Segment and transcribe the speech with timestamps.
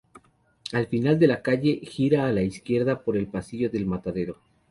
[0.73, 4.39] Al final de la calle, gira a la izquierda por el Pasillo del Matadero.